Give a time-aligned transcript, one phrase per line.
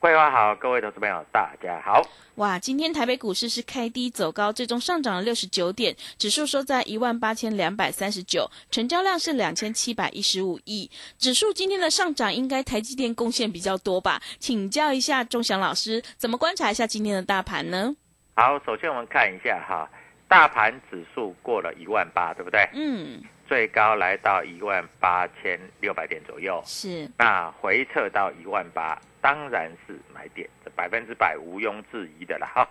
[0.00, 2.02] 桂花好，各位投资朋友大家好。
[2.36, 10.90] 哇，今天台北股市是开低走高，最终上涨了六十九点，指数收在一万八千两百三十九，成交量是两千七百一十五亿。
[11.18, 14.22] 指数今天的上涨，应该台积电贡献比较多吧？
[14.38, 17.94] 请教一下钟祥老师，怎么观察一下今天的大盘呢？
[18.36, 19.86] 好，首先我们看一下哈，
[20.26, 22.66] 大盘指数过了一万八，对不对？
[22.72, 32.64] 嗯，最高来到一万八千六百点左右，是，那回撤到一万八，当然是买点，这百分之百毋庸置疑的了哈。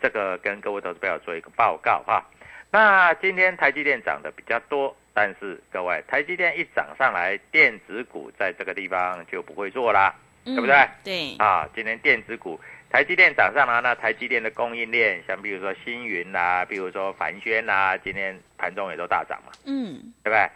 [0.00, 2.24] 这个跟各位投资朋友做一个报告哈。
[2.70, 10.14] 那今天台积电涨得比较多，但是各位台积电一涨上来，电子股在这个地方就不会做啦，
[10.46, 10.88] 嗯对不对？
[11.04, 12.58] 对，啊，今天电子股，
[12.92, 20.46] 台积电涨上来，那台积电的供应链，像比如说星云啦、比如说凡轩啦，今天盘中也都大涨嘛，嗯，对不对？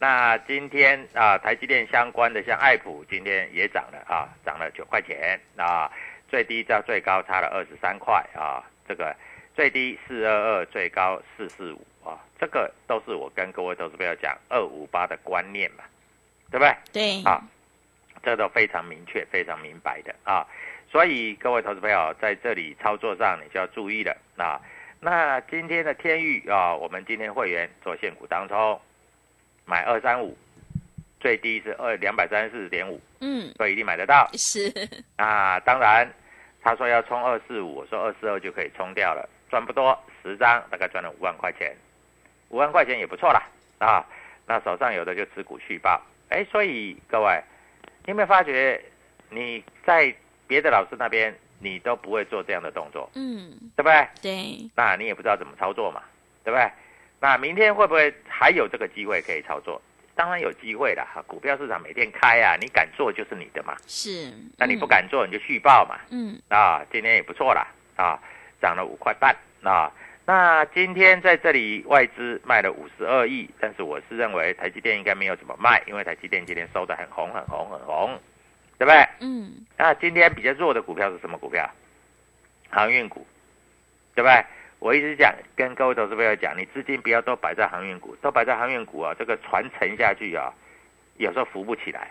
[0.00, 5.88] 那今天啊，台积电相关的像爱普，今天也涨了啊，涨了九块钱啊，
[6.28, 9.14] 最低到最高差了二十三块啊，这个
[9.54, 15.84] 最低四二二，最高四四五啊，这个都是我跟各位投资朋友讲二五八的观念嘛，
[16.50, 16.74] 对不对？
[16.92, 17.40] 对，啊，
[18.20, 20.44] 这都非常明确、非常明白的啊。
[20.94, 24.60] 所以各位投资朋友在这里操作上，你就要注意了啊。
[25.00, 28.80] 那今天的天域啊，我们今天会员做现股当中
[29.64, 30.38] 买二三五，
[31.18, 34.72] 最低是二两百三十四点五，嗯，所以一定买得到是，
[35.18, 35.58] 啊。
[35.58, 36.08] 当然，
[36.62, 41.74] 他说要冲二四五，我说二四二就可以冲掉了，赚不多，十张大概赚了五万块钱，
[42.50, 43.42] 五万块钱也不错啦
[43.80, 44.06] 啊。
[44.46, 47.42] 那手上有的就持股续报，哎，所以各位，
[48.04, 48.80] 你有没有发觉
[49.28, 50.14] 你在
[50.46, 54.08] 别的老师那边你都不会做这样的动作，嗯，对不对？
[54.22, 56.02] 对，那你也不知道怎么操作嘛，
[56.44, 56.70] 对不对？
[57.20, 59.80] 那明天会不会还有这个机会可以操作？
[60.16, 63.74] 当然有机会了哈，股票市场每天开啊，你敢做就是你的嘛。
[63.86, 65.98] 是，那你不敢做你就续报嘛。
[66.10, 67.66] 嗯，啊，今天也不错啦，
[67.96, 68.16] 啊，
[68.60, 69.34] 涨了五块半
[69.64, 69.90] 啊。
[70.26, 78.18] 那今天在这里外资卖了五十二亿，但是我是认为台积电应该没有怎么卖，因为台积电今天收的很红很红很红，
[78.84, 79.08] 对不对？
[79.20, 81.68] 嗯，那今天比较弱的股票是什么股票？
[82.70, 83.26] 航运股，
[84.14, 84.44] 对不对？
[84.78, 90.52] 我一直讲，跟各位投资朋友讲，你资金不要都摆在航运股，都摆在航运股啊，这个船沉下去啊，
[91.16, 92.10] 有时候浮不起来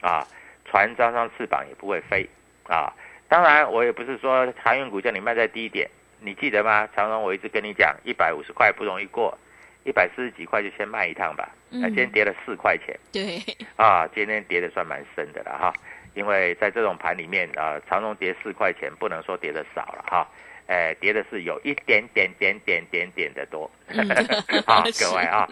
[0.00, 0.24] 啊，
[0.66, 2.28] 船张上翅膀也不会飞
[2.68, 2.92] 啊。
[3.28, 5.90] 当然，我也不是说航运股叫你卖在低点，
[6.20, 6.88] 你记得吗？
[6.94, 9.36] 常常我一直跟你讲，一百五十块不容易过，
[9.82, 11.48] 一百四十几块就先卖一趟吧。
[11.70, 12.96] 那、今天跌了四块钱。
[13.10, 13.42] 对，
[13.74, 15.74] 啊，今天跌的算蛮深的了哈，
[16.14, 20.26] 因为在这种盘里面啊，长荣跌四块钱，不能说跌的少了哈，
[20.66, 23.70] 哎，跌的是有一点点点点点点的多，
[24.66, 25.48] 好啊，各位啊，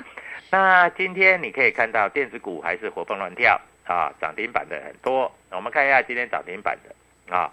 [0.51, 7.51] 那今天你可以看到电子股还是活蹦乱跳啊，涨停板的很多，我们看一下今天涨停板的啊，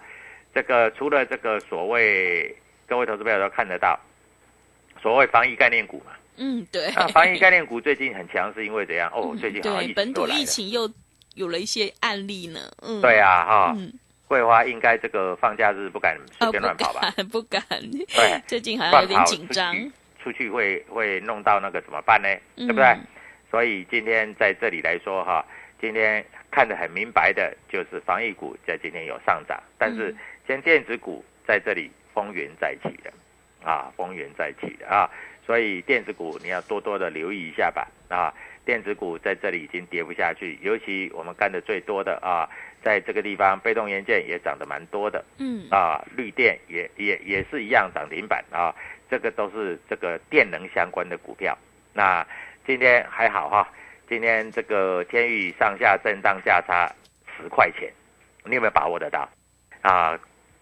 [0.54, 2.56] 这个除了这个所谓
[2.88, 4.00] 各位投资朋友都看得到，
[5.02, 9.10] 所谓防疫概念股嘛，嗯，对，那防疫概念股最近很强，是因为怎样？
[9.14, 10.46] 哦，嗯最近好像本土疫。
[10.46, 10.90] 情又
[11.40, 12.60] 有了一些案例呢。
[12.82, 13.92] 嗯，对啊，哈、嗯，
[14.28, 17.10] 桂花应该这个放假日不敢随哦，便乱跑吧？
[17.32, 17.82] 不敢， 不敢。
[18.14, 19.74] 对最近好像有点紧张。
[20.22, 22.28] 出去，会会弄到那个怎么办呢？
[22.58, 22.98] 嗯对不对？
[23.50, 25.44] 所以今天在这里来说哈，
[25.80, 30.14] 今天看得很明白的就是防疫股在今天有上涨，但是
[30.46, 33.12] 先电子股在这里风云再起的，
[33.64, 35.10] 啊，风云再起的啊，
[35.46, 38.34] 所以电子股你要多多的留意一下吧，啊，
[38.66, 42.48] 电子股在这里已经跌不下去，尤其我们干的最多的啊，
[42.84, 48.74] 在这个地方被动元件也涨得蛮多的，嗯，啊，绿电也也也是一样涨停板啊，
[49.10, 51.58] 这个都是这个电能相关的股票。
[51.94, 52.26] 那
[52.66, 53.68] 今天还好哈，
[54.08, 56.88] 今天这个天宇上下震荡价差
[57.36, 57.92] 十块钱，
[58.46, 59.28] 你有没有把握得到？
[59.82, 60.18] 啊，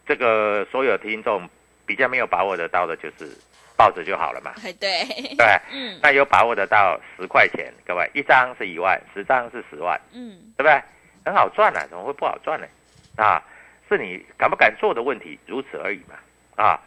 [0.05, 1.47] 这个所有听众
[1.87, 3.35] 比较没有把握得到的，就是
[3.77, 5.05] 抱着就好了嘛，哎，对，
[5.35, 5.47] 对。
[5.71, 10.79] 嗯那有把握得到十块钱，各位一张是一万，十张是十万，嗯，对不对？
[11.25, 12.67] 很好赚啊，怎么会不好赚呢？
[13.15, 13.41] 啊，
[13.89, 16.15] 是你敢不敢做的问题，如此而已嘛。
[16.55, 16.79] 啊，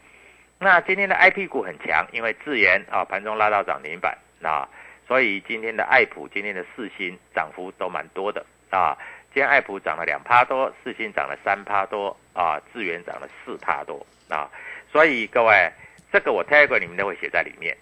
[0.58, 4.68] 那今天的 I P 股很强，因为智研啊盘中拉到涨停板啊，
[5.06, 8.96] 所以今天的爱普、今天的四星涨幅都蛮多的啊。
[9.32, 14.50] 今天爱普涨了两趴多，四星涨了三趴多啊，智源涨了四趴多啊。
[14.90, 15.70] 所以各位，
[16.12, 17.76] 这个我 Telegram 里面都会写在里面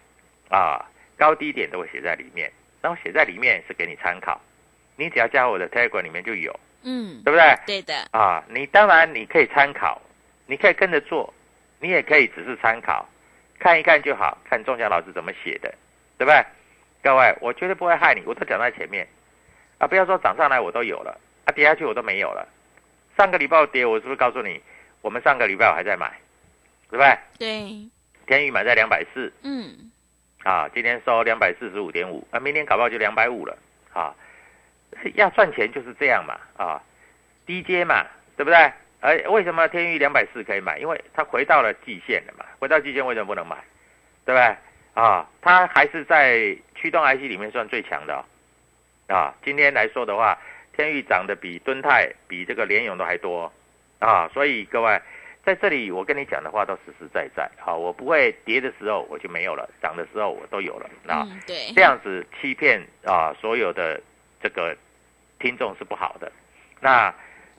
[0.50, 0.84] 啊，
[1.16, 2.52] 高低点都会写在里面，
[2.82, 4.38] 然后写在里面是给你参考。
[4.96, 7.58] 你只要加我的 Telegram 里面就有，嗯，对不对？
[7.66, 10.02] 对的，啊，你当然你可以参考，
[10.46, 11.32] 你可以跟着做，
[11.80, 13.08] 你也可以只是参考，
[13.58, 15.74] 看一看就好，看中祥老师怎么写的，
[16.18, 16.44] 对不对？
[17.02, 19.06] 各位，我绝对不会害你，我都讲在前面
[19.78, 19.86] 啊！
[19.86, 21.18] 不要说涨上来我都有了，
[21.48, 22.46] 啊跌下去我都没有了。
[23.16, 24.60] 上个礼拜跌，我是不是告诉你，
[25.00, 26.12] 我们上个礼拜我还在买，
[26.90, 27.18] 对不对？
[27.38, 27.88] 对，
[28.26, 29.90] 天宇买在两百四嗯，
[30.44, 33.56] 啊，今天收两百四十五点五，啊，明天搞不好就两百五了
[33.94, 34.14] 啊！
[35.14, 36.82] 要赚钱就是这样嘛啊，
[37.46, 38.04] 低阶嘛，
[38.36, 38.72] 对不对？
[39.00, 40.78] 而为什么天宇两百四可以买？
[40.78, 43.56] 因为它回到了季线了嘛，回到季线为什么不能买？
[44.26, 44.54] 对不对？
[44.94, 49.34] 啊，它还是在驱动 IC 里面算最强的哦、啊。
[49.44, 50.36] 今天来说的话，
[50.78, 53.52] 天域涨得比敦泰、比这个联勇都还多
[53.98, 55.00] 啊，所以各位
[55.44, 61.26] 在这里我跟你讲的话都实实在在啊，我不会跌的时候我就没有了，涨的时候我都有了啊。
[61.28, 64.00] 嗯，对，这样子欺骗啊所有的
[64.40, 64.76] 这个
[65.40, 66.30] 听众是不好的。
[66.80, 67.12] 那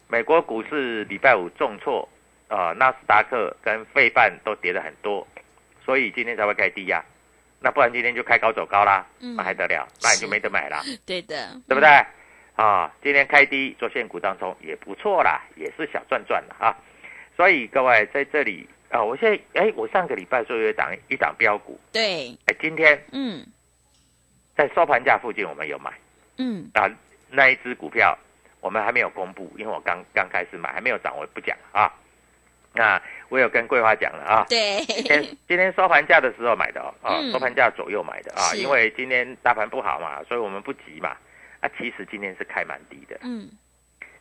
[0.07, 2.07] 美国股市礼拜五重挫，
[2.48, 5.27] 啊，纳斯达克跟费半都跌了很多，
[5.83, 7.04] 所以今天才会开低呀、
[7.60, 9.86] 那不然今天就开高走高啦，嗯那还得了？
[10.01, 11.89] 那你就没得买啦， 对的，对不对？
[12.59, 16.75] 啊，今天开低做现股当中也不错啦，也是小赚赚的啊。
[17.38, 23.45] 所以各位在这里啊，我现在哎，我上个礼拜做一档一档标股，对，哎，今天嗯
[24.57, 25.89] 在收盘价附近我们有买。
[26.38, 26.91] 嗯，啊，
[27.29, 28.17] 那一只股票
[28.59, 31.89] 我们还没有公布，因为我刚刚开始买，还没有涨，我不讲啊。
[32.73, 41.15] 那我有跟桂花讲了啊，对，今天今天收盘价的时候买的哦，啊嗯，收盘价左右买的啊，因为今天大盘不好嘛，所以我们不急嘛。
[41.61, 43.50] 啊，其实今天是开蛮低的，嗯。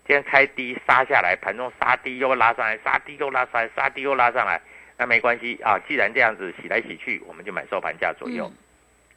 [0.07, 4.61] 今天开低杀下来，盘中杀低又拉上来，杀低又拉上来，杀低又拉上来，
[4.97, 5.79] 那没关系啊。
[5.87, 8.47] 既然这样子洗来洗去，我们就买收盘价左右。
[8.47, 8.57] 嗯。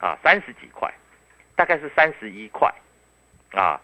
[0.01, 0.91] 啊，三十几块，
[1.56, 2.73] 大概是三十一块，
[3.51, 3.79] 啊，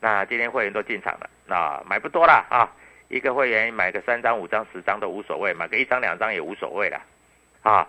[0.00, 2.68] 那今天会员都进场了，那买不多啦啊，
[3.06, 7.00] 一个会员买个三张、五张、十张都无所谓，买个一张、两张也无所谓啦，
[7.62, 7.88] 啊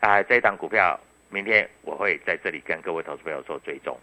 [0.00, 3.98] 啊，这一档股票明天我会在这里跟各位投资朋友做追踪，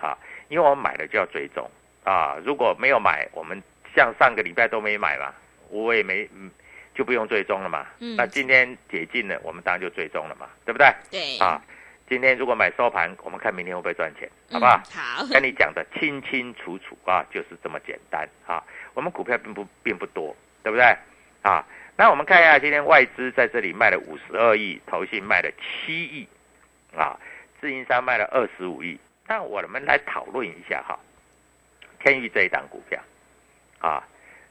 [0.00, 1.68] 啊，因为我们买了就要追踪
[2.04, 3.62] 啊，如果没有买，我们
[3.94, 5.32] 像上个礼拜都没买嘛，
[5.70, 6.50] 我也没嗯
[6.94, 10.86] 就不用追踪了嘛，嗯那今天解禁了，我们当然就追踪了嘛，对不对？
[11.10, 11.60] 对，啊，
[12.08, 14.82] 今天如果买收盘，我们看明天会不会赚钱，嗯好不好？
[14.92, 18.62] 好， 跟你讲的清清楚楚啊，就是这么简单啊。
[18.92, 20.84] 我们股票并不并不多，对不对？
[21.42, 26.28] 啊，那我们看一下今天外资在这里卖了五十二亿，投信卖了七亿，
[26.96, 27.18] 啊，
[27.60, 28.98] 自营商卖了二十五亿。
[29.26, 30.98] 那我们来讨论一下哈，
[32.00, 33.00] 天域这一档股票，
[33.80, 34.02] 啊，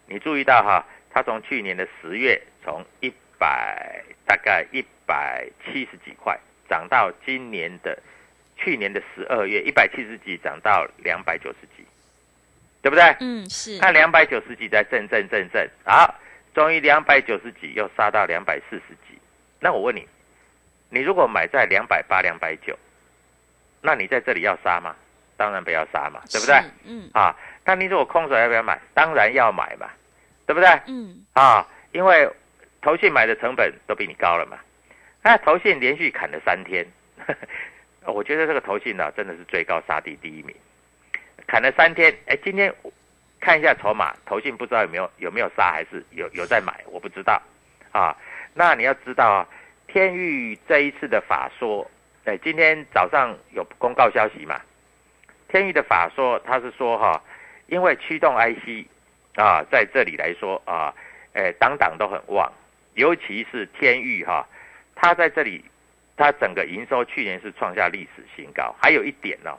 [0.08, 7.98] 你注意到哈，它从去年的十月从一百大概一百七十几块涨到今年的
[8.58, 11.86] 去年的十二月一百七十几涨到两百九十几，
[12.82, 13.04] 对不对？
[13.20, 16.16] 嗯是，那两百九十几在震震震震，好，
[16.56, 19.20] 终于两百九十几又杀到两百四十几。
[19.60, 20.08] 那我问你，
[20.90, 22.78] 你如果买在两百八、两百九，
[23.84, 24.96] 那你在这里要杀吗？
[25.36, 26.56] 当然不要杀嘛，对不对？
[26.86, 27.36] 嗯啊，
[27.66, 28.80] 那你如果空手要不要买？
[28.94, 29.90] 当然要买嘛，
[30.46, 30.70] 对不对？
[30.88, 32.30] 嗯啊，因为
[32.82, 34.58] 投信买的成本都比你高了嘛。
[35.22, 36.86] 那投信连续砍了三天，
[38.06, 40.56] 我觉得这个投信呢、真的是最高杀低第一名，
[41.46, 42.74] 砍了三天，哎，今天
[43.42, 47.42] 看一下筹码，投信不知道有没有有没有杀，还是有有在买，我不知道
[47.92, 48.16] 啊。
[48.54, 49.48] 那你要知道啊，
[49.88, 51.90] 天域这一次的法说，
[52.26, 54.60] 哎，今天早上有公告消息嘛？
[55.50, 57.22] 天域的法说，他是说哈，
[57.68, 58.88] 因为驱动 IC
[59.36, 60.94] 啊，在这里来说啊，
[61.34, 62.52] 哎，档档都很旺，
[62.94, 64.48] 尤其是天域哈，
[64.96, 65.66] 它在这里，
[66.16, 68.74] 它整个营收去年是创下历史新高。
[68.82, 69.52] 还有一点呢，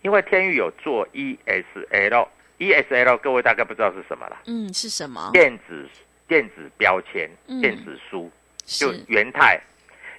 [0.00, 4.38] 因为天域有做 ESL，ESL 各位大概不知道是什么了。
[4.46, 5.30] 嗯，是什么？
[5.34, 5.86] 电子
[6.26, 8.30] 电子标签、嗯电子书，
[8.64, 9.60] 就是元泰。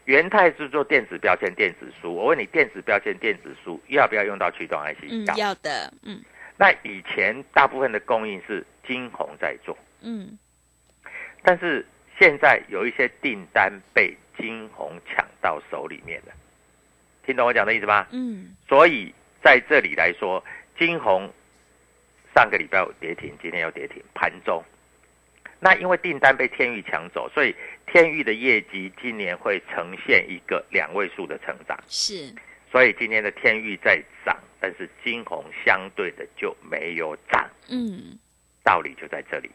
[0.08, 2.16] 元泰是做电子标签、电子书。
[2.16, 5.04] 我问你，电子标签、电子书要不要用到驱动 IC？
[5.10, 6.24] 嗯，要的，嗯
[6.56, 10.40] 那以前大部分的供应是金鸿在做，嗯
[11.44, 11.86] 但是
[12.18, 16.32] 现在有一些订单被金鸿抢到手里面了，
[17.26, 18.08] 听懂我讲的意思吗？
[18.12, 20.42] 嗯所以在这里来说，
[20.80, 21.30] 金鸿
[22.34, 24.64] 上个礼拜有跌停，今天又跌停，盘中。
[25.60, 31.78] 那因为订单被天域抢走，所以天域的业绩今年会呈现一个两位数的成长。
[31.88, 32.34] 是，
[32.72, 38.18] 所以今天的天域在涨，但是金鸿相对的就没有涨，嗯。
[38.64, 39.50] 道理就在这里，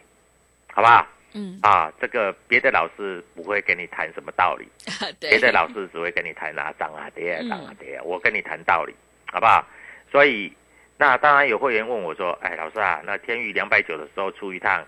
[0.72, 1.06] 好不好？
[1.34, 4.66] 嗯，啊，这个别的老师不会跟你谈什么道理，
[5.20, 7.48] 对，别的老师只会跟你谈啊涨啊跌啊嗯。
[7.50, 8.94] 涨啊跌啊，我跟你谈道理，
[9.26, 9.66] 好不好？
[10.10, 10.50] 所以
[10.96, 14.82] 那当然有会员问我说，哎，老师啊，那天域两百九的时候出一趟，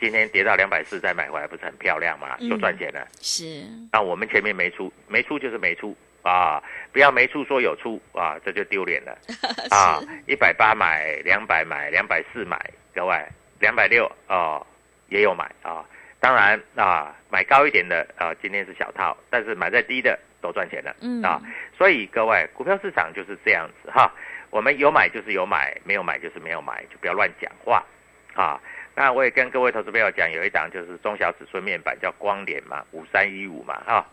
[0.00, 2.36] 今天跌到两百四再买回来，不是很漂亮吗？
[2.40, 3.06] 嗯就赚钱了。
[3.20, 9.18] 是，那我们前面没出，没出就是没出啊，不要没出说有出啊，这就丢脸了
[9.70, 10.00] 啊！
[10.26, 12.58] 一百八买，两百买，两百四买，
[12.94, 13.16] 各位
[13.58, 14.64] 两百六哦
[15.08, 15.84] 也有买啊。
[16.20, 21.40] 当然啊，买高一点的啊，今天是小套，但是买在低的都赚钱了嗯啊。
[21.76, 24.12] 所以各位，股票市场就是这样子哈，
[24.50, 27.84] 我们有买就是有买，没有买就是没有买，就不要乱讲话
[28.34, 28.60] 啊。
[28.98, 34.04] 那我也跟各位投资朋友讲，有一档就是中小尺寸面板叫光联嘛，五三一五嘛哈。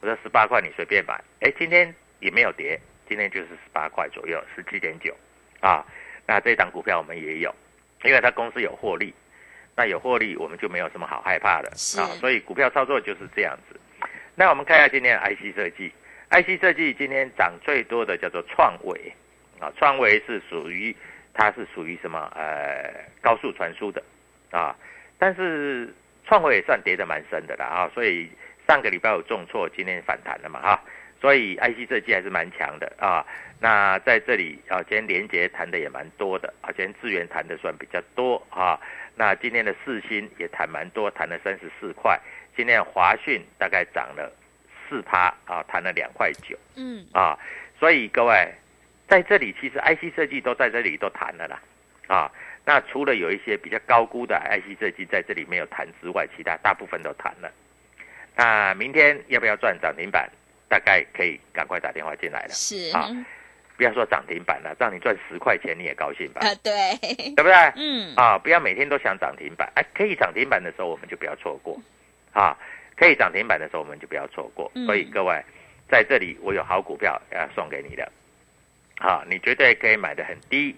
[0.00, 5.14] 我说十八块你随便买，哎，今天也没有跌，今天就是十八块左右，十七点九
[5.60, 5.84] 啊。
[6.26, 7.54] 那这档股票我们也有，
[8.02, 9.12] 因为它公司有获利，
[9.76, 11.68] 那有获利我们就没有什么好害怕的
[12.00, 12.08] 啊。
[12.18, 13.78] 所以股票操作就是这样子。
[14.34, 15.92] 那我们看一下今天的 IC 设计
[16.30, 19.12] ，IC 设计今天涨最多的叫做创维
[19.58, 20.96] 啊，创维是属于
[21.34, 24.02] 它是属于什么呃高速传输的
[24.50, 24.74] 啊，
[25.18, 25.92] 但是
[26.24, 28.30] 创维也算跌得蛮深的啦啊，所以
[28.68, 30.82] 上个礼拜有重挫，今天反弹了嘛哈、
[31.20, 33.24] 所以 IC 设计还是蛮强的啊。
[33.58, 38.80] 那在这里啊，今天连接谈的也蛮多的啊，今天资源谈的算比较多啊。
[39.16, 42.18] 那今天的四星也谈蛮多，谈了三十四块。
[42.56, 44.32] 今天的华讯大概涨了
[44.88, 47.38] 四趴啊，谈了两块九嗯啊。
[47.78, 48.54] 所以各位
[49.08, 51.60] 在这里，其实 IC 设计都在这里都谈了啦
[52.06, 52.30] 啊。
[52.64, 57.50] 那除了有一些比较高估的 IC 设计在这里没有谈之外，其他大部分都谈了。
[58.36, 60.30] 那明天要不要赚涨停板？
[60.68, 62.48] 大概可以赶快打电话进来了。
[62.50, 63.08] 是，啊
[63.76, 66.40] 不要说涨停板了，让你赚十块钱你也高兴吧？
[66.46, 66.72] 啊 对，
[67.34, 67.54] 对不对？
[67.76, 71.80] 嗯啊，不要每天都想涨停板，哎，可以涨停板的时候我们就不要错过，
[72.32, 72.54] 啊，
[72.94, 74.70] 可以涨停板的时候我们就不要错过。
[74.74, 75.42] 嗯所以各位
[75.88, 78.12] 在这里我有好股票要送给你的，
[78.98, 80.76] 啊，你绝对可以买的很低，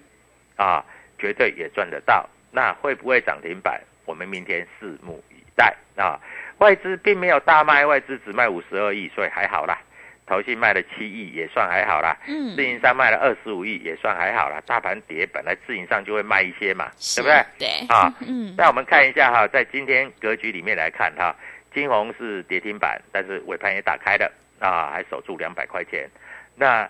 [0.55, 0.83] 啊，
[1.23, 2.29] 绝对也赚得到。
[2.51, 3.79] 那会不会涨停板？
[4.03, 6.19] 我们明天拭目以待啊。
[6.57, 9.79] 外资并没有大卖，外资只卖五十二亿，所以还好啦。
[10.25, 12.17] 投信卖了七亿，也算还好啦。
[12.27, 14.61] 嗯自营商卖了二十五亿，也算还好啦。
[14.65, 17.67] 大盘跌，本来自营商就会卖一些嘛，是对不对？
[17.67, 21.33] 对啊 嗯那我们看一下哈，在今天格局里面来看哈，
[21.73, 26.09] 金红是跌停板，但是尾盘也打开了啊，还守住两百块钱。
[26.55, 26.89] 那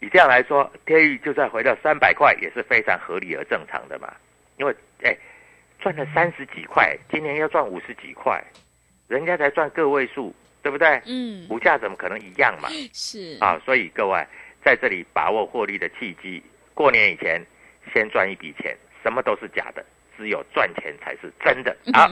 [0.00, 4.12] 以这样来说，天宇就算回到三百块，也是非常合理而正常的嘛。
[4.58, 5.16] 因为哎，
[5.80, 8.42] 赚了三十几块，今年要赚五十几块，
[9.08, 11.00] 人家才赚个位数，对不对？
[11.06, 12.68] 嗯股价怎么可能一样嘛？
[12.92, 14.24] 是啊，所以各位
[14.64, 16.42] 在这里把握获利的契机，
[16.74, 17.44] 过年以前
[17.92, 19.84] 先赚一笔钱，什么都是假的，
[20.16, 21.76] 只有赚钱才是真的。
[21.94, 22.10] 好，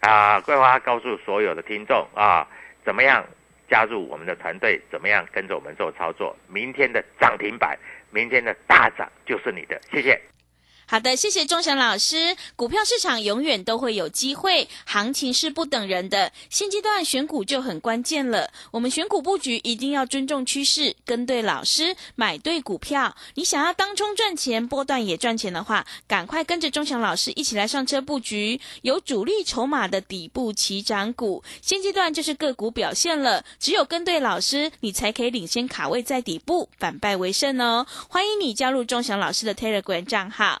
[0.00, 2.46] 啊，桂花告诉所有的听众啊，
[2.84, 3.24] 怎么样
[3.70, 7.78] 加入我们的团队，怎么样跟着我们做操作，明天的涨停板，
[8.10, 10.20] 明天的大涨就是你的，谢谢。
[10.90, 12.36] 好的，谢谢钟祥老师。
[12.56, 16.32] 股票市场永远都会有机会，行情是不等人的。
[16.48, 18.50] 现阶段选股就很关键了。
[18.72, 23.14] 我们选股布局一定要尊重趋势，跟对老师，买对股票。
[23.34, 31.44] 你想要当冲赚钱，波段也赚钱的话，赶快跟着钟祥老师一起来上车布局，有主力筹码的底部起涨股。
[31.62, 37.86] 现阶段就是个股表现了，只有跟对老师，你才可以领先卡位在底部，反败为胜哦。
[38.08, 40.60] 欢迎你加入钟祥老师的 Telegram 账号。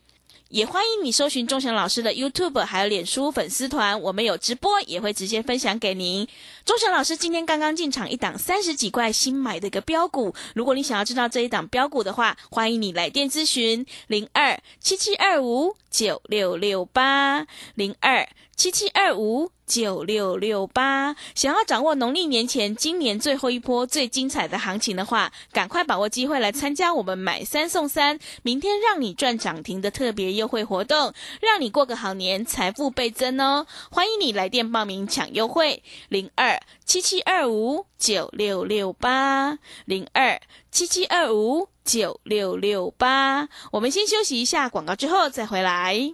[0.51, 6.27] 也欢迎你搜寻钟祥老师的 YouTube，还有脸书粉丝团，我们有直播，也会直接分享给您。
[6.65, 18.27] 钟祥老师今天刚刚进场一档三十几块新买的一个标股，如果你想要知道这一档标股的话，欢迎你来电咨询零二七七二五九六六八零二
[18.61, 19.49] 七七二五。
[19.65, 33.65] 九六六八，想要掌握农历年前今年最后一波最精彩的行情的话，赶快把握机会来参加我们买三送三，明天让你赚涨停的特别优惠活动，让你过个好年，财富倍增哦！
[33.89, 43.47] 欢迎你来电报名抢优惠，零二七七二五九六六八，零二七七二五九六六八。
[43.71, 46.13] 我们先休息一下广告，之后再回来。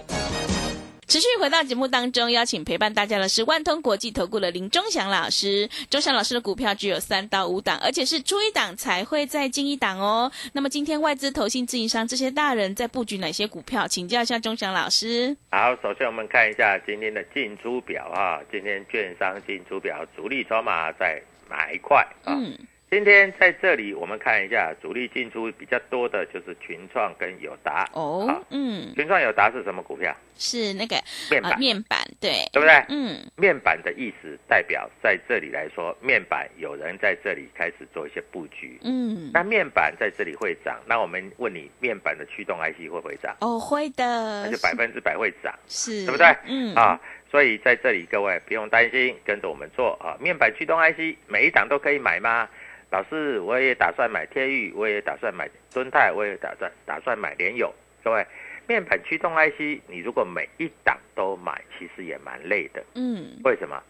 [1.11, 5.69] 持续回到节目当中，邀请陪伴大家的是万通国际投顾的林忠祥老师。
[5.89, 10.31] 忠祥老师的股票只有三到五档，而且是出一档才会再进一档哦。
[10.53, 13.85] 那么今天外资、投信、自营商这些大人在布局哪些股票？
[13.85, 15.35] 请教一下忠祥老师。
[15.49, 22.31] 好，首先我们看一下今天的进出表啊，今天券商进出表，主力筹码在哪一块啊？
[22.39, 22.57] 嗯。
[22.93, 30.13] 今天在这里，我们看一下主力进出比较多的就是群创跟友达哦，嗯，群创友达是什么股票？
[30.35, 30.97] 是那个
[31.29, 32.83] 面板，面板对，对不对？
[32.89, 43.33] 嗯，面板的意思代表在这里来说，面板有人在这里开始做一些布局，嗯，那面板在这里会涨，那我们问你，面板的驱动 IC 会不会涨？
[43.39, 46.27] 哦，会的，那就百分之百会涨，是，对不对？
[46.45, 46.99] 嗯啊，
[47.31, 52.49] 所以在这里各位不用担心，跟着我们做啊，面板驱动 IC 每一档都可以买吗？
[52.91, 57.73] 老师，我也打算买天域，我也打算买敦泰，我也打算打算买联友。
[58.03, 58.27] 各位，
[58.67, 62.83] 面板驱动 IC，你如果每一档都买，其实也蛮累的。
[62.95, 63.81] 嗯，为什么？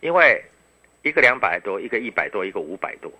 [0.00, 0.42] 因为
[1.02, 3.12] 一个两百多，一个一百多，一个五百多，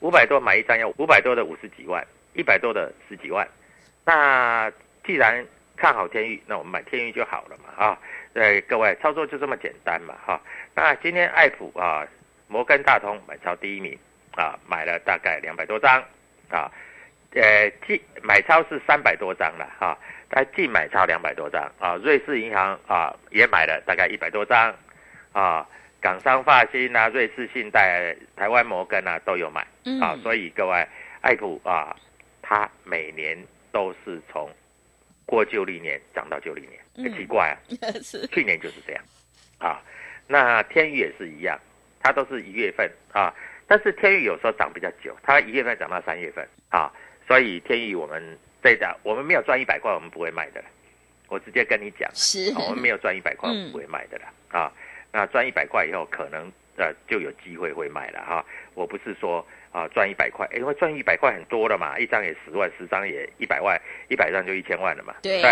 [0.00, 3.46] 五百多买一张要五百多的五十几万，一百多的十几万。
[4.06, 4.72] 那
[5.04, 8.00] 既然看好天域，那我们买天域就好了嘛，啊，
[8.32, 10.40] 对，各位操作就这么简单嘛，哈。
[10.74, 12.08] 那今天爱普啊，
[12.48, 13.98] 摩根大通买超第一名。
[14.36, 16.00] 啊，买了大概两百多张，
[16.50, 16.70] 啊，
[17.32, 21.96] 呃，净买超是三百多张了哈，但净买超两百多张啊。
[21.96, 24.74] 瑞士银行啊也买了大概一百多张，
[25.32, 25.66] 啊，
[26.00, 29.66] 港商发新啊、瑞士信贷、台湾摩根啊都有买，
[30.00, 30.86] 啊，所以各位
[31.22, 31.96] 爱普啊，
[32.42, 33.36] 它每年
[33.72, 34.50] 都是从
[35.24, 37.56] 过旧历年涨到旧历年，很奇怪啊，
[38.30, 39.02] 去年就是这样，
[39.58, 39.82] 啊，
[40.26, 41.58] 那天宇也是一样，
[42.02, 43.34] 它都是一月份啊。
[43.66, 46.92] 但是天宇有时候涨比较久，它一月份涨到三月份啊，
[47.26, 50.62] 所以天宇我们这家我们没有赚一百块，我们不会卖的。
[51.28, 54.32] 我直接跟你讲，是，我们没有赚一百块，我们不会卖的啦。
[54.52, 54.72] 啊，
[55.10, 58.44] 那赚一百块以后，可能呃就有机会会卖了哈。
[58.74, 63.76] 我不是说啊赚一百块，因为赚一百块很多了嘛，一张也十万，十张也一百万，
[64.08, 65.16] 一百张就一千万了嘛。
[65.20, 65.42] 对，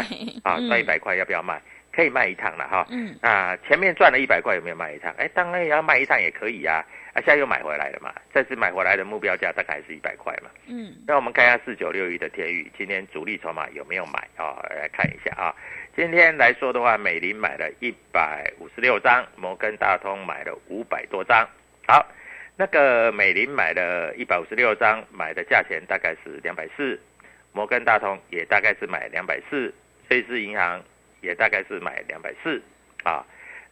[0.45, 1.61] 啊 赚一百块要不要卖？
[1.95, 2.87] 可以卖一趟了哈。
[2.91, 3.17] 嗯。
[3.21, 5.15] 啊，前面赚了一百块有没有卖一趟？
[5.17, 6.85] 哎，当然也要卖一趟也可以啊。
[7.13, 8.13] 啊，现在又买回来了嘛？
[8.33, 10.51] 这次买回来的目标价大概是一百块嘛。
[10.67, 10.93] 嗯。
[11.07, 14.59] 那我们看一下四九六一的天宇，今天主力筹码有没有买啊？
[14.71, 15.55] 来看一下啊。
[15.97, 21.49] 今天来说的话，美林买了一百五十六张，摩根大通买了五百多张。
[21.87, 22.05] 好，
[22.57, 26.99] 那个美林买了一百五十六张，买的价钱大概是两百四，
[27.53, 29.73] 摩根大通也大概是买两百四，
[30.09, 30.83] 瑞士银行
[31.25, 32.63] 也大概是买两百四
[33.03, 33.25] 啊。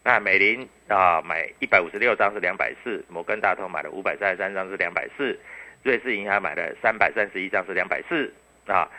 [0.05, 5.38] 那美林啊买一百五十六张是两百四，摩根大通买了五百三十三张是两百四，
[5.85, 8.33] 瑞士银行买了三百三十一张是两百四
[8.67, 8.91] 啊，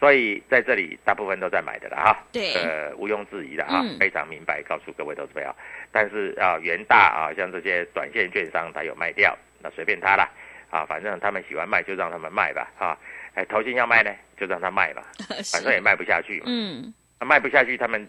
[0.00, 5.54] 所以在这里大部分都在买的了哈，对，呃毋庸置疑的哈，非常明白告诉各位投资朋友，
[5.92, 10.28] 但是啊元大啊像这些短线券商他有卖掉，那随便他啦，
[10.70, 12.98] 啊反正他们喜欢卖就让他们卖吧啊，
[13.34, 15.06] 哎投信要卖呢就让他卖吧，
[15.52, 18.08] 反正也卖不下去嘛，嗯，那卖不下去他们。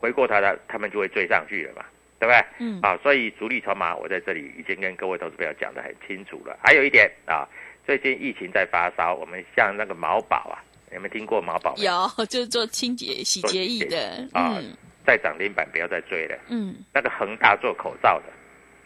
[0.00, 1.82] 回过头来，他们就会追上去了嘛，
[2.18, 2.44] 对不对？
[2.58, 2.78] 嗯。
[2.82, 6.58] 啊，所以主力筹码我在这里已经跟各位投资朋友讲得很清楚了。
[6.62, 7.48] 还有一点啊，
[7.86, 10.60] 最近疫情在发烧，我们像那个毛宝啊，
[10.92, 11.74] 有没有听过毛宝？
[11.78, 16.36] 有， 就是做清洁洗洁液的，啊嗯在涨停板不要再追了。
[16.48, 18.24] 嗯，那个恒大做口罩的，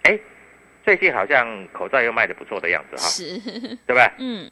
[0.03, 0.17] 哎，
[0.85, 3.39] 最近好像口罩又卖的不错的样子哈，是，
[3.87, 4.09] 对不对？
[4.19, 4.49] 嗯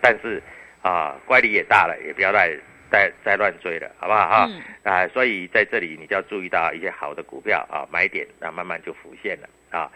[0.00, 0.42] 但是
[0.82, 2.58] 啊，乖离也大了，也不要再
[2.90, 4.46] 再再乱追了，好不好哈？
[4.48, 9.90] 嗯啊，所以在这里你就要注意到一些好的股票啊，买点，那慢慢就浮现了啊。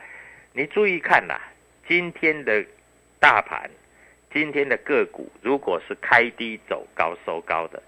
[0.52, 1.40] 你注意看呐、
[1.88, 2.64] 今天的
[3.18, 3.70] 大盘，
[4.32, 7.82] 今天的个股，如果是开低走高收高的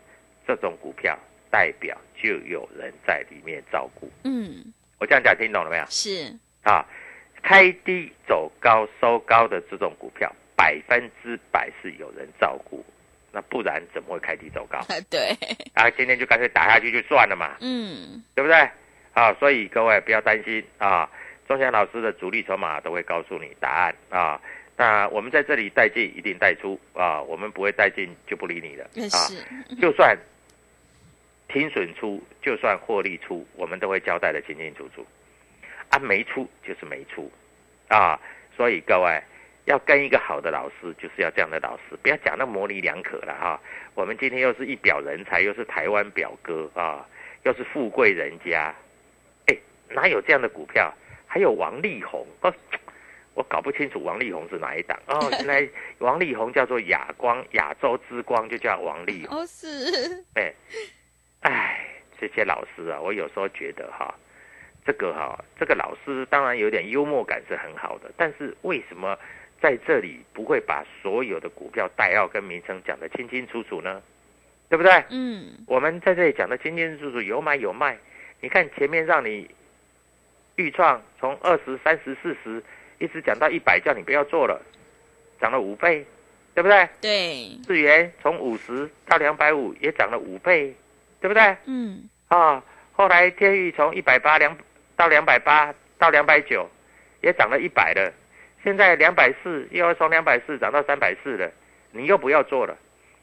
[0.47, 1.19] 这种股票，
[1.51, 4.11] 代表就有人在里面照顾。
[4.25, 5.85] 嗯，我这样讲听懂了没有？
[5.87, 6.85] 是，啊，
[7.43, 12.83] 开低走高收高的这种股票，百分之百是有人照顾，
[13.35, 14.79] 那不然怎么会开低走高？
[14.79, 15.37] 啊 对，
[15.75, 18.57] 啊，今天就干脆打下去就算了嘛，嗯对不对？
[19.13, 21.11] 啊，所以各位不要担心啊，
[21.49, 24.41] 钟祥老师的主力筹码都会告诉你答案啊。
[24.77, 29.19] 那我们在这里带进一定带出啊，我们不会带进就不理你了啊。
[29.29, 30.17] 是，就算
[31.49, 35.07] 停损出，就算获利出，我们都会交代的清清楚楚。
[35.91, 37.31] 啊，没出就是没出，
[37.89, 38.21] 啊，
[38.57, 39.23] 所以各位
[39.65, 43.61] 要跟一个好的老师，就是要这样的老师，不要讲那模棱两可了哈、
[43.95, 47.07] 我们今天又是一表人才，又是台湾表哥啊，
[47.45, 48.75] 又是富贵人家，
[49.47, 49.57] 哎，
[49.89, 50.93] 哪有这样的股票？
[51.27, 52.55] 还有王力宏哦，
[53.35, 59.39] 我搞不清楚王力宏是哪一档哦， 原来王力宏叫做亚光，亚洲之光就叫王力宏。
[59.39, 60.53] 哦是，哎，
[61.41, 61.89] 哎，
[62.21, 64.15] 这些老师啊，我有时候觉得哈，
[64.87, 69.19] 这个哈，这个老师当然有点幽默感是很好的，但是为什么
[69.65, 74.03] 在这里不会把所有的股票代号跟名称讲得清清楚楚呢？
[74.69, 74.93] 对不对？
[75.09, 77.97] 嗯我们在这里讲得清清楚楚，有买有卖。
[78.43, 79.51] 你看前面让你
[80.57, 82.63] 预创从二十三十四十
[82.99, 84.61] 一直讲到一百，叫你不要做了，
[85.41, 86.05] 涨了五倍，
[86.53, 86.87] 对不对？
[87.01, 90.75] 对，智源从五十到两百五也涨了五倍，
[91.23, 91.57] 对不对？
[91.65, 94.55] 嗯啊，后来天域从一百八两
[94.95, 96.69] 到两百八到两百九，
[97.23, 98.13] 也涨了一百了。
[98.65, 101.53] 现在两百四又要从两百四涨到三百四了，
[101.93, 102.75] 你又不要做了，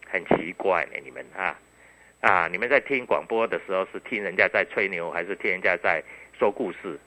[0.07, 1.59] 很奇怪呢，你们啊
[2.21, 2.47] 啊！
[2.47, 6.03] 你们在听广播的时候是听人家在吹牛，还是听人家在
[6.37, 6.99] 说故事？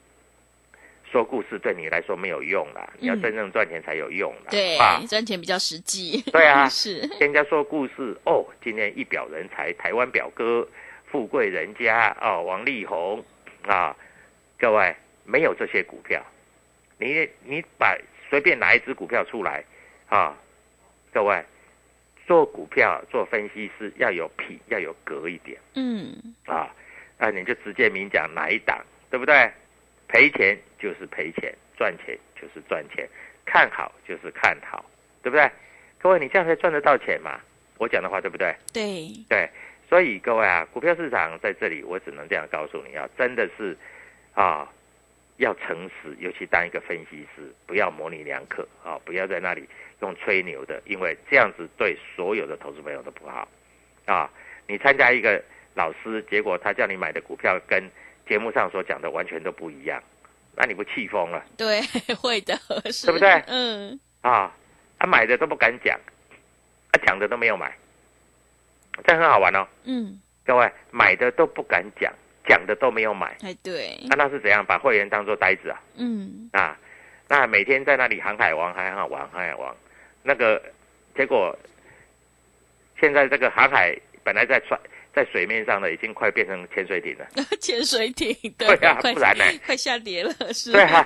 [1.09, 4.47] 说故事对你来说没有用啦，你要嗯真正赚钱才有用啦。
[4.49, 10.67] 对啊，，赚钱比较实际，对啊 是，跟人家说故事哦，今天一表人才，台湾表哥，
[11.09, 13.23] 富贵人家哦，王力宏
[13.65, 13.95] 啊，
[14.59, 14.93] 各位
[15.23, 16.21] 没有这些股票，
[16.97, 17.95] 你你把
[18.35, 19.63] 随便拿一只股票出来
[20.09, 20.37] 啊，
[21.13, 21.41] 各位
[22.27, 26.13] 做股票做分析师要有品，要有格一点嗯
[26.45, 26.69] 啊，
[27.17, 29.49] 那你就直接明讲哪一档，对不对？
[30.09, 33.07] 赔钱就是赔钱，赚钱就是赚钱，
[33.45, 34.83] 看好就是看好，
[35.23, 35.49] 对不对？
[35.97, 37.39] 各位，你这样才赚得到钱嘛？
[37.77, 38.53] 我讲的话对不对？
[38.73, 39.49] 对，对，
[39.87, 43.77] 所以各位啊，股票市场在这里，我只能这样告诉你啊，真的是
[44.33, 44.69] 啊，
[45.37, 49.67] 要诚实，尤其当一个分析师，不要模棱两可啊，不要在那里
[50.01, 53.47] 用吹牛的，因为这样子对所有的投资朋友都不好
[54.05, 54.29] 啊。
[54.67, 55.43] 你参加一个
[55.73, 57.83] 老师，结果他叫你买的股票跟
[58.27, 60.01] 节目上所讲的完全都不一样，
[60.55, 61.81] 那你不气疯了对，
[62.15, 62.55] 会的，
[62.91, 64.51] 是，对不对嗯，啊？
[64.97, 65.99] 他、买的都不敢讲，
[66.91, 67.77] 他、讲的都没有买，
[69.03, 69.67] 这很好玩哦。
[69.83, 72.11] 嗯，各位买的都不敢讲，
[72.47, 75.81] 讲的都没有买，哎，对，啊，那是怎样把会员当做呆子啊？
[75.95, 76.77] 嗯，啊，
[77.27, 79.75] 那每天在那里航海王、航海王、航海王，
[80.23, 80.61] 那个
[81.15, 81.57] 结果
[82.99, 84.79] 现在这个航海本来在船
[85.13, 87.25] 在水面上的，已经快变成潜水艇了。
[87.61, 91.05] 潜水艇，对啊不然呢快下跌了，是，对啊，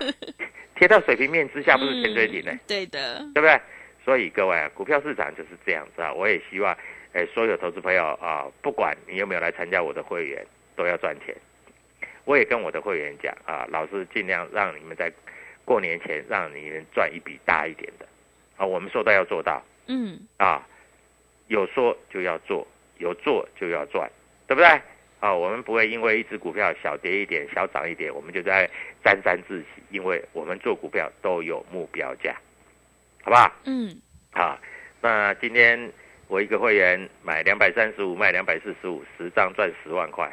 [0.76, 3.60] 贴到水平面之下不是潜水艇呢、嗯对的，对不对？
[4.06, 6.12] 所以各位啊，股票市场就是这样子啊。
[6.12, 6.76] 我也希望，
[7.14, 10.44] 呃，所有投资朋友啊，不管你有没有来参加我的会员，
[10.80, 11.36] 都要赚钱。
[12.24, 15.12] 我也跟我的会员讲啊，老师尽量让你们在
[15.66, 18.08] 过年前让你们赚一笔大一点的
[18.56, 18.66] 啊。
[18.66, 20.66] 我们说到要做到嗯，啊，
[21.48, 22.66] 有说就要做，
[22.98, 24.10] 有做就要赚，
[24.48, 24.68] 对不对？
[25.20, 28.70] 啊，我们不会因为一只股票小跌一点、小涨一点，我们就在
[29.04, 32.34] 沾沾自喜，因为我们做股票都有目标价，
[33.24, 33.52] 好不好？
[33.66, 33.94] 嗯，
[34.32, 34.58] 啊，
[35.02, 35.92] 那今天
[36.28, 40.32] 我一个会员买两百三十五，卖两百四十五，十张赚十万块。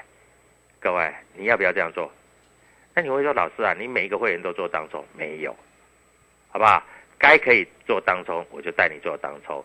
[0.86, 2.08] 各位，你要不要这样做？
[2.94, 5.04] 那你会说，老师啊，你每一个会员都做当冲？
[5.18, 5.52] 没有，
[6.48, 6.80] 好不好？
[7.18, 9.60] 该可以做当冲，我就带你做当冲；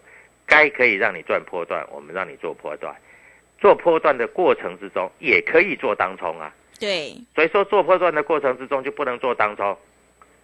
[0.48, 2.96] 该可以让你赚波段，我们让你做波段。
[3.60, 6.52] 做波段的过程之中，也可以做当冲啊。
[6.80, 9.78] 对，所以说做波段的过程之中就不能做当冲，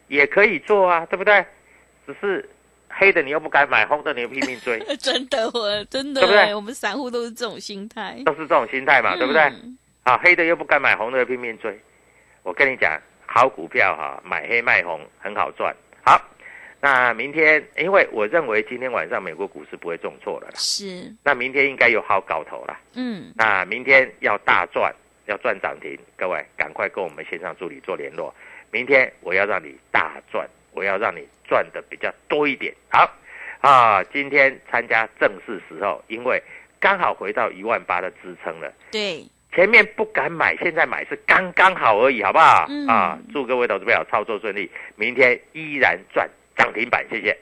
[0.10, 1.44] 也可以做啊，对不对？
[2.06, 2.48] 只是
[2.88, 9.42] 黑的你又不敢买，红的你又拼命追， 真的，我真的，对不对我们散户都是这种心态，都是这种心态嘛，对不对？
[10.08, 11.78] 嗯啊，黑的又不敢买，红的又拼命追。
[12.44, 15.76] 我跟你讲，好股票哈、买黑卖红很好赚。
[16.02, 16.18] 好，
[16.80, 22.80] 那明天，因为我认为今天晚上美国股市不会重挫了啦，是，那明天应该有好搞头了。
[22.94, 28.34] 嗯，那明天要大赚，要赚涨停，各位赶快跟我们线上助理做联络。
[28.72, 32.74] 明天我要让你大赚，我要让你赚的比较多一点。
[32.88, 33.14] 好
[33.60, 36.42] 啊，今天参加正式时候，因为
[36.80, 38.72] 刚好回到一万八的支撑了。
[38.90, 42.68] 对，前面不敢买，现在买是刚刚好而已，好不好？
[42.70, 47.36] 嗯啊，祝各位投资朋友操作顺利，明天依然赚涨停板，谢谢。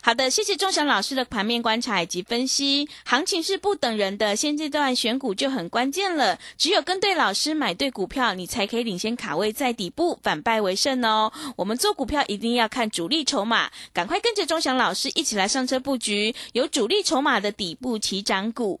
[0.00, 2.88] 好的，谢谢钟祥老师的盘面观察以及分析。
[3.04, 6.38] 行情是不等人的，现阶段选股就很关键了。
[6.56, 11.32] 只有跟对老师，买对股票，你才可以领先卡位在底部，反败为胜哦。
[11.56, 18.80] 我们做股票一定要看主力筹码，赶快跟着钟祥老师一起来上车布局有主力筹码的底部起涨股。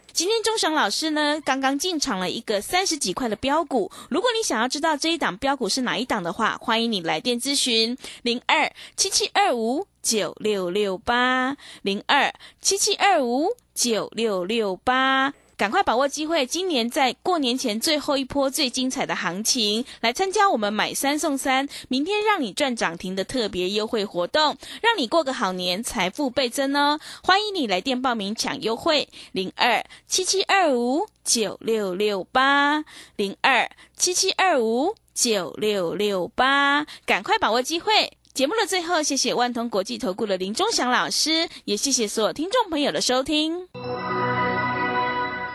[0.13, 3.89] 今天钟祥老师呢，刚刚进场了一个三十几块的标股。
[4.09, 15.33] 如果你想要知道这一档标股是哪一档的话，欢迎你来电咨询零二七七二五九六六八零二七七二五九六六八。
[15.61, 26.99] 赶快把握机会，今年在过年前最后一波最精彩的行情，来参加我们买三送三，明天让你赚涨停的特别优惠活动，让你过个好年，财富倍增哦！
[27.21, 32.83] 欢迎你来电报名抢优惠，零二七七二五九六六八
[33.15, 38.17] 零二七七二五九六六八，赶快把握机会！
[38.33, 43.67] 节目的最后，谢谢万通国际投顾的林忠祥老师，也谢谢所有听众朋友的收听。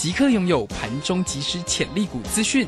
[0.00, 2.66] 即刻拥有盘中即时潜力股资讯。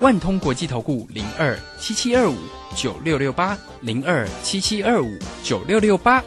[0.00, 2.34] 万通国际投顾零二七七二五
[2.74, 6.20] 九六六八零二七七二五九六六八，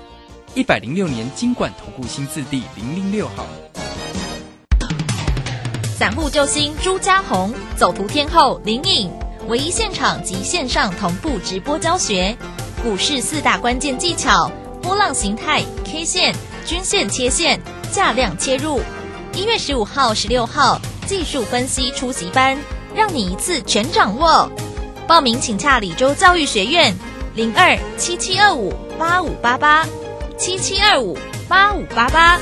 [0.54, 3.46] 一百零六年经管投顾新字第零零六号。
[6.00, 9.12] 散户救星朱家红，走图天后林颖，
[9.50, 12.34] 唯一现场及线上同步直播教学，
[12.82, 14.50] 股市四大关键技巧：
[14.82, 16.34] 波浪形态、K 线、
[16.66, 17.60] 均线切线、
[17.92, 18.80] 价量切入。
[19.36, 22.58] 一月十五号、十六号技术分析出席班，
[22.96, 24.50] 让你一次全掌握。
[25.10, 26.96] 报名请洽李州教育学院
[27.36, 29.86] 零二七七二五八五八八
[30.38, 31.18] 七七二五
[31.50, 32.40] 八五八八。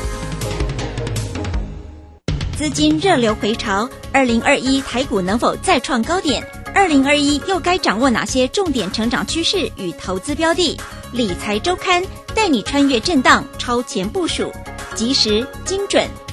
[2.55, 6.47] 资金热流回潮，二零二一台股能否再创高点？
[6.75, 10.79] 二零二一又该掌握哪些重点成长趋势与投资标的？
[11.11, 12.03] 理财周刊
[12.35, 14.51] 带你穿越震荡，超前部署，
[14.93, 16.07] 及时、精准、